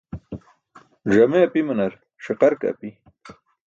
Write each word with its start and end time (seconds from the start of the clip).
Ẓame 1.15 1.39
apimanar 1.45 1.93
ṣiqar 2.23 2.53
ke 2.59 2.65
api. 2.71 2.89